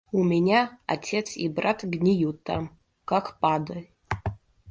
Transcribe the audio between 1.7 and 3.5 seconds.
гниют там, как